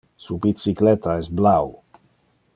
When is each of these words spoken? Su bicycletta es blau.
Su 0.27 0.37
bicycletta 0.45 1.19
es 1.19 1.29
blau. 1.41 1.71